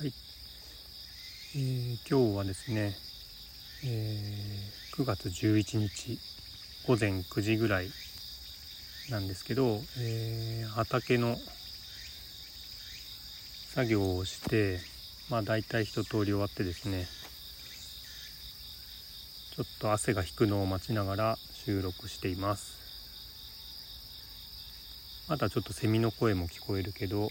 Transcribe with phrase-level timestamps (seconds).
[0.00, 0.14] はい、
[1.56, 2.96] えー、今日はですね、
[3.84, 6.18] えー、9月11日
[6.86, 7.90] 午前9時ぐらい
[9.10, 11.36] なんですけど、えー、畑の
[13.74, 14.78] 作業をして
[15.28, 17.06] まあ大体一通り終わってですね
[19.54, 22.80] ちょっと汗が引くのを待ちながら収録しています。
[25.28, 27.28] まだちょっとセミの声も聞こえるけど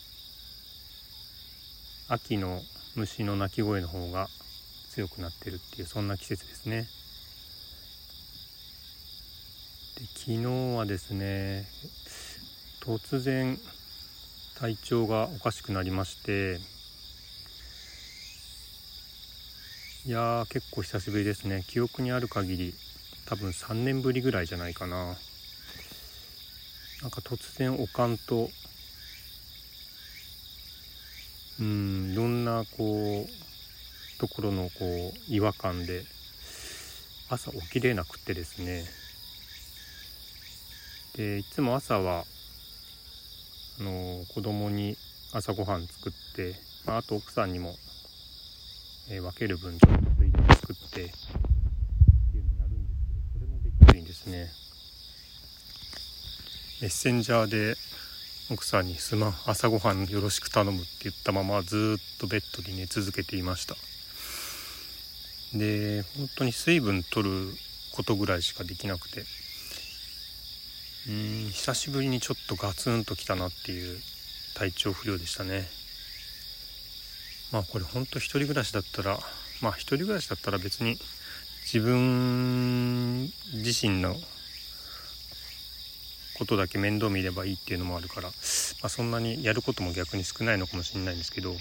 [2.12, 2.60] 秋の
[2.96, 4.28] 虫の鳴き声の方が
[4.90, 6.88] 強くなってるっていうそんな季節ですね。
[10.00, 11.68] で昨日はですね
[12.84, 13.60] 突然
[14.60, 16.58] 体調がおかしくなりまして
[20.08, 21.64] いやー結構久しぶりですね。
[21.68, 22.74] 記憶にある限り
[23.28, 25.16] 多分3年ぶりぐらいじゃないかな。
[27.04, 28.50] なんか突然おかんと
[31.60, 36.04] うんいろんなこうところのこう違和感で
[37.30, 38.86] 朝起きれなくてですね。
[41.16, 42.24] でいつも朝は
[43.80, 44.96] あの子供に
[45.34, 47.76] 朝ごはん作って、まあ、あと奥さんにも、
[49.12, 54.50] えー、分ける分ちょっとついで作ってっていうのやるんですけどそれもできないんですね。
[56.82, 57.76] メッセンジャーで
[58.52, 63.76] 奥さんに「すまん朝ごはんよろしく頼む」って言ったままずっとベッドに寝続けていました。
[65.54, 67.56] で本当に水分取る
[67.92, 69.26] ことぐらいしかできなくて。
[71.08, 74.00] うん久しぶりにちょっとガツンときたなっていう
[74.54, 75.68] 体調不良でしたね。
[77.52, 79.20] まあこれほんと一人暮らしだったら
[79.62, 81.00] まあ一人暮らしだったら別に
[81.64, 84.16] 自分自身の
[86.40, 88.34] ことだけ面倒見ればいいっていうのもあるから、ま
[88.84, 91.52] あ、そんなにやることも逆に少ないのかもしれないんですけど。
[91.52, 91.56] い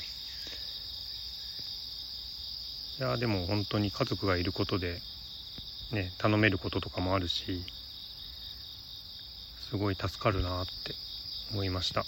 [3.01, 5.01] やでも本当に家族がいることで
[5.93, 7.63] ね頼めることとかもあるし
[9.71, 10.73] すごい助かるなって
[11.53, 12.05] 思いました。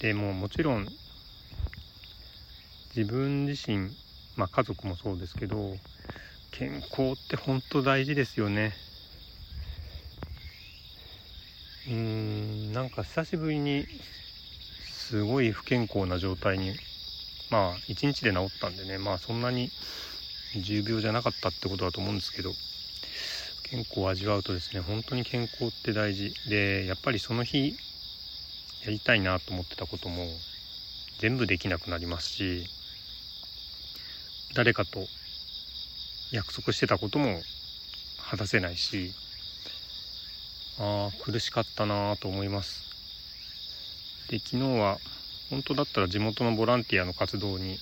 [0.00, 0.86] でももちろん
[2.96, 3.90] 自分自身
[4.36, 5.74] まあ家族もそうですけど
[6.52, 8.74] 健康って本当大事ですよね。
[11.86, 13.86] うーんなんか久しぶりに
[14.82, 16.74] すごい不健康な状態に
[17.50, 19.70] まあ1日で治ったんでねまあそんなに
[20.60, 22.52] 重病じゃなかったってことだと思うんですけど
[23.70, 26.34] 健康を味わうとですね本当に健康って大事。
[26.48, 27.76] でやっぱりその日
[28.84, 30.26] やりたいなと思ってたことも
[31.18, 32.64] 全部できなくなりますし
[34.54, 35.06] 誰かと
[36.32, 37.40] 約束してたことも
[38.30, 39.12] 果たせないし
[40.80, 42.90] ああ苦しかったなと思います。
[44.30, 44.98] で昨日は
[45.50, 47.78] 本当だったら地元のボランティアの活動に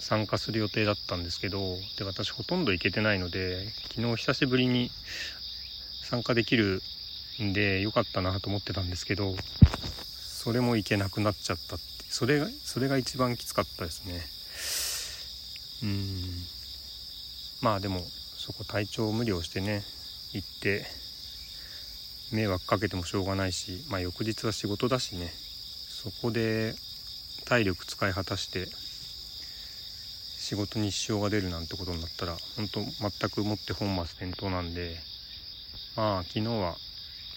[0.00, 4.90] 参加する予定だったんですけどで私ほとんど行けてないので昨日久しぶりに
[6.02, 6.82] 参加できる
[7.40, 9.36] んで良かったなと思ってたんですけど
[10.02, 14.20] それも行けなくなっちゃったってそれがそれが一番きつかったですね。
[15.84, 16.00] うん。
[17.62, 19.82] まあでもそこ体調無理をしてね
[20.32, 20.86] 行って
[22.32, 25.28] 迷惑かけてもしょうがないし、まあ、翌日は仕事だしね。
[25.28, 26.74] そこで
[27.44, 28.66] 体力使い果たして
[30.38, 34.96] 仕事に支障が出るなんてことになったら本当全くもって本末転倒なんで
[35.96, 36.74] まあ昨日は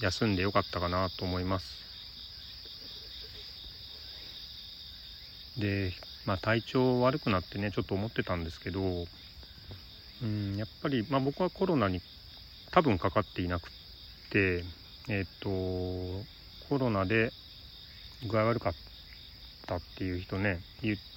[0.01, 1.83] 休んでよかったかなと思います。
[5.57, 5.91] で
[6.25, 8.81] まあ体調悪くなってねちょっと思ってたんですけど
[10.23, 12.01] うんやっぱりまあ僕はコロナに
[12.71, 13.71] 多分かかっていなくっ
[14.31, 14.63] て
[15.09, 15.49] えっ、と
[16.69, 17.31] コロナで
[18.27, 18.73] 具合悪かっ
[19.67, 20.59] たっていう人ね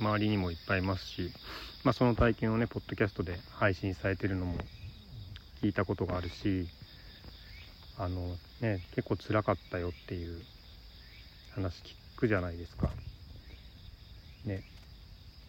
[0.00, 1.30] 周りにもいっぱいいますし、
[1.84, 4.58] まあ、その体験をねポッドキャストで配信されてるのも
[5.62, 6.66] 聞いたことがあるし
[7.98, 10.40] あのね結構辛かったよっていう
[11.54, 12.90] 話聞くじゃないですか。
[14.44, 14.62] ね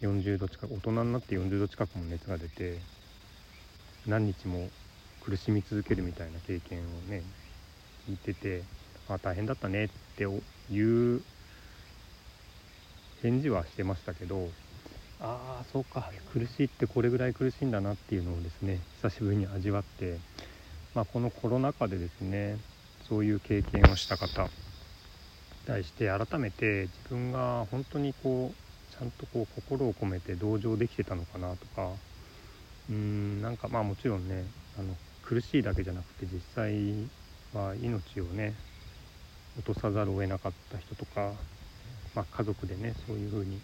[0.01, 2.77] 40度近く大人になって40度近くも熱が出て
[4.05, 4.69] 何日も
[5.25, 7.23] 苦しみ続けるみたいな経験をね
[8.07, 8.69] 聞いてて
[9.07, 10.23] あ大変だったねって
[10.67, 11.25] いう
[13.15, 14.55] 返事はしてましたけど
[15.19, 20.23] ああそうか苦しいってこれぐらい苦しいんだなっていうのをですね久しぶりに味わって、
[20.93, 22.59] まあ、このコロナ禍でですね
[23.01, 24.51] そういう経験をした方
[25.53, 32.01] に対して改めて自分が本当にこうちゃんとこう心を込めて同情できてたのかなとか
[32.89, 37.11] うーんなんかまあもちろんねあの苦しいだけじゃなくて実際
[37.53, 38.53] は命をね
[39.57, 41.33] 落とさざるを得なかった人とか、
[42.15, 43.61] まあ、家族でねそういうふうに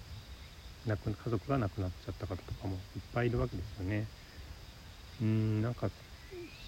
[0.85, 4.07] 亡く家族が亡くなっちゃった方とかもいっぱいいるわけですよね。
[5.21, 5.89] うんなんか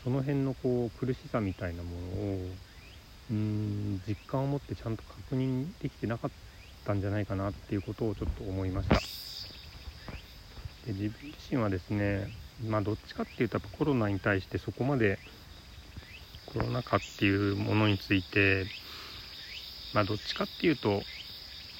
[0.03, 2.57] その辺のこう苦しさみたいなものを
[3.31, 6.31] うん実感を持ってちゃんと確認できてなかっ
[6.85, 9.01] たんじゃないかなっていうことをちょっと思いました。
[10.85, 12.27] で自分自身はですね
[12.59, 15.19] まあどっちかっていうとやっぱコロナに対してそこまで
[16.55, 18.65] コロナ禍っていうものについて
[19.93, 21.01] まあどっちかっていうと、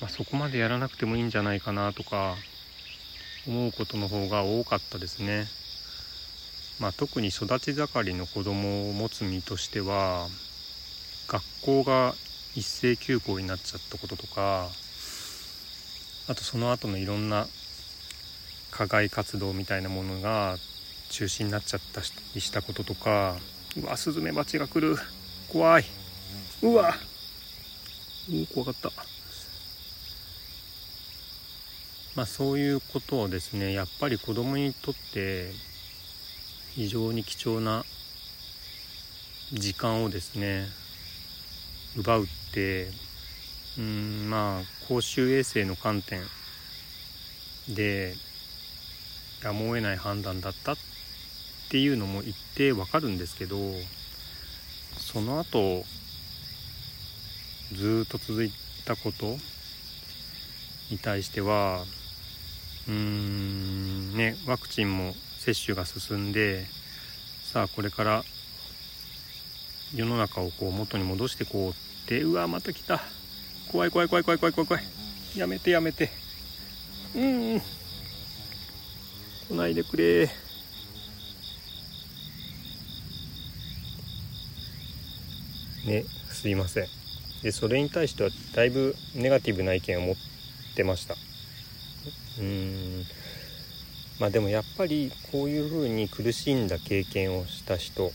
[0.02, 2.36] まあ、そこまでやらなくてもいいんじゃないかなとか
[3.48, 5.46] 思うことの方が多かったですね。
[6.82, 10.28] まあ、特に育ち盛りの子供を持つ身としては
[11.30, 12.14] 学校が
[12.54, 14.68] 一斉休校になっちゃったこととか
[16.28, 17.48] あとその後のいろんな
[18.72, 20.58] 課外活動みたいなものが
[21.12, 22.02] 中止になっちゃった
[22.34, 23.38] りしたこととか
[23.78, 24.98] うわスズメバチが来る。
[25.50, 25.86] 怖い。
[26.62, 26.94] うわ。
[28.30, 28.92] う怖かった。
[32.16, 35.52] まあそういうことをですねやっぱり子供にとって
[36.74, 37.84] 非常に貴重な
[39.52, 40.66] 時間をですね
[41.98, 42.88] 奪うって
[43.78, 46.22] うんまあ公衆衛生の観点
[47.68, 48.14] で
[49.44, 50.95] やむを得ない判断だったって
[51.66, 53.58] っていうのも言ってわかるんですけど
[54.98, 55.84] その後
[57.74, 58.52] ずっと続い
[58.86, 59.38] たこと
[60.92, 61.84] に対しては
[62.88, 66.66] うーんねワクチンも接種が進んで
[67.52, 68.24] さあこれから
[69.94, 71.74] 世の中をこう元に戻してこうっ
[72.08, 73.02] てうわまた来た。
[73.72, 74.84] 怖い怖い怖い怖い怖い怖い怖い。
[75.36, 76.10] やめてやめて。
[77.16, 77.60] うん。
[77.60, 77.64] 来
[79.52, 80.30] ないでくれ。
[85.86, 86.88] ねすいません。
[87.44, 90.16] でそれに対してはだいぶネガティブな意見を持っ
[90.76, 91.16] てました。
[92.40, 93.04] うん。
[94.20, 98.12] まあでもやっぱりこういうふうに苦しんだ経験をした人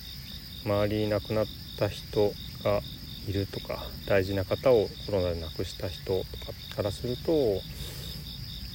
[0.64, 1.46] 周りに亡くなっ
[1.78, 2.32] た人
[2.64, 2.80] が
[3.28, 7.32] いるとか大事な方をコロナで亡くした人とかからすると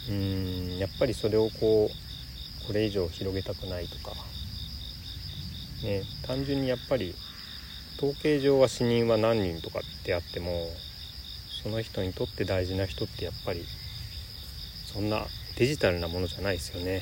[0.09, 4.15] うんやっぱりそれをこうこれ以上広げたくないとか
[5.83, 7.15] ね単純にやっぱり
[7.97, 10.69] 統計上は死人は何人とかってあっても
[11.63, 13.63] その人にとって大事な人ってやっぱり
[14.85, 15.25] そんな
[15.57, 17.01] デジタルなものじゃないですよね。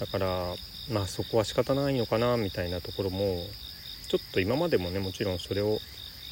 [0.00, 0.54] だから
[0.90, 3.38] まあそこは仕方ないのかなみたいなところも
[4.08, 5.78] ちょっと今までもねもちろんそれを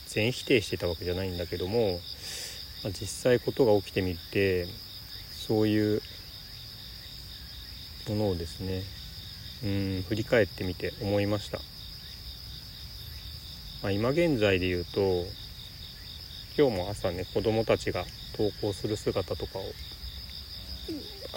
[0.06, 1.98] 全否定してたわけじゃないんだけども、
[2.82, 4.66] まあ、実際ことが起きてみて
[5.46, 6.02] そういう
[8.08, 8.82] ものをですね
[9.64, 11.58] うん振り返ってみて思いました、
[13.84, 15.26] まあ、今現在で言うと
[16.56, 19.62] 今日も朝ね子供たちが登校する姿とかを。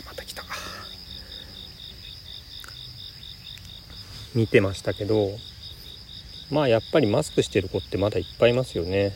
[0.06, 0.44] また来た。
[4.34, 5.32] 見てましたけど
[6.50, 9.12] まあやっぱりマスクしてる子ってまだいっぱいいますよね。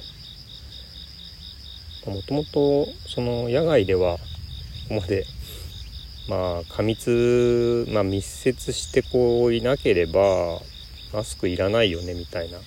[2.06, 4.19] もともとその野外ではこ
[4.89, 5.25] こまで
[6.27, 10.60] まあ過密、まあ、密接してこういなければ
[11.13, 12.57] マスクいらないよねみたいな。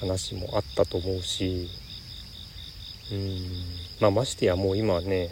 [0.00, 1.68] 話もあったと思うし
[3.12, 3.40] うん
[4.00, 5.30] まあましてやもう今ね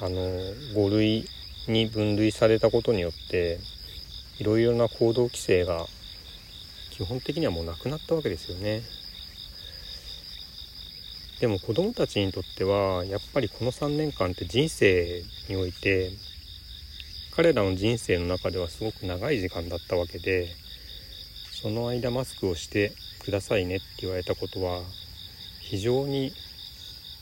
[0.00, 1.28] あの5類
[1.66, 3.58] に分類されたことによって
[4.38, 5.86] いろいろな行動規制が
[6.90, 8.82] 基本的にはもうなくなったわけですよね。
[11.40, 16.10] でも子供たちにとってはやっぱりこの3年間って人生において
[17.36, 20.48] 彼らの人生の中ではすごく長い時間だったわけで
[21.60, 24.80] その間マスクをしてくださいねって言われたことは
[25.60, 26.32] 非常に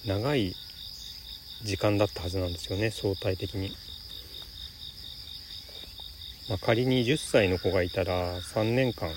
[0.04, 0.54] 長い
[1.62, 3.70] 時間だったはずなんですよね相対的に。
[6.50, 9.08] まあ、仮に10歳の子がいたら3年間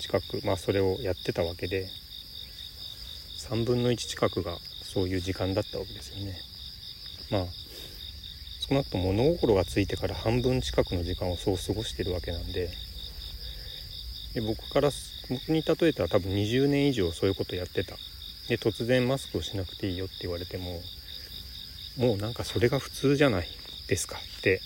[0.00, 1.86] 近く、まあ、それをやってたわけで
[3.48, 6.34] 3分の1近くがそういう時間だったわけですよね。
[7.30, 7.44] まあ
[8.68, 12.70] 少なくとも物心がついてから半分近くの時間をそう過ごしてるわけなんで
[14.34, 14.90] で僕から
[15.30, 17.96] 僕に例えたら多分20年以上そういうことやってた。
[18.48, 20.82] で突然マスクをしなくていいよって言われても
[21.96, 23.48] もうなんかそれが普通じゃない
[23.88, 24.16] ですか。
[24.16, 24.60] って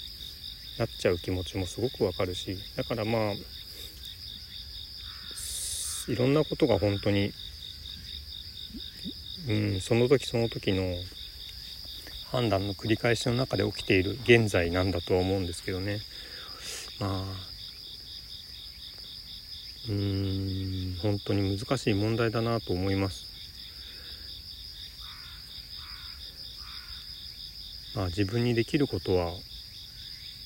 [0.79, 2.59] なっちゃう気持ちもすごくわかるし。
[2.77, 3.33] だからまあ
[6.11, 7.33] いろんなことが本当に、
[9.49, 10.83] うん、その時その時の
[12.33, 16.01] 判断の繰り返しの中で起きている現在なんだとは思うんですけどね。
[16.99, 17.48] まあ
[19.89, 23.27] うーん本当に難しい問題だなと思います
[27.97, 29.33] まあ、自分にできることは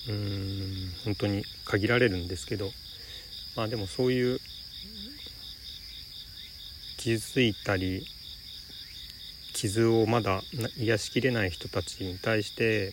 [0.08, 2.70] うーん本当に限られるんですけど
[3.56, 4.38] まあでもそういう
[6.96, 8.06] 傷ついたり
[9.52, 10.40] 傷をまだ
[10.78, 12.92] 癒しきれない人たちに対して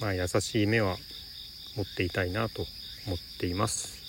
[0.00, 0.96] まあ優しい目は
[1.76, 2.64] 持っていたいなと
[3.06, 4.03] 思っています。